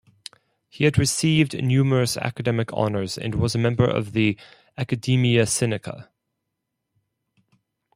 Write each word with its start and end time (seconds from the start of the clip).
He 0.67 0.85
had 0.85 0.97
received 0.97 1.53
numerous 1.63 2.17
academic 2.17 2.73
honors 2.73 3.19
and 3.19 3.35
was 3.35 3.53
a 3.53 3.59
member 3.59 3.85
of 3.85 4.13
the 4.13 4.35
Academia 4.75 5.43
Sinica. 5.43 6.07